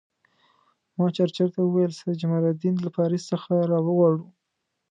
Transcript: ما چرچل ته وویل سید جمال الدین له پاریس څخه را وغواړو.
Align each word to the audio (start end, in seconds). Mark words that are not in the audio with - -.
ما 0.97 1.05
چرچل 1.15 1.49
ته 1.55 1.59
وویل 1.63 1.91
سید 1.99 2.15
جمال 2.21 2.43
الدین 2.51 2.75
له 2.81 2.89
پاریس 2.97 3.23
څخه 3.31 3.51
را 3.71 3.79
وغواړو. 3.85 4.25